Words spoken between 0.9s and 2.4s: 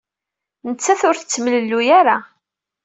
ur tettemlelluy ara.